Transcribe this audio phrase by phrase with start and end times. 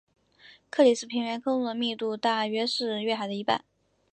[0.71, 3.63] 克里斯平原坑洞的密度大约是月海的一半。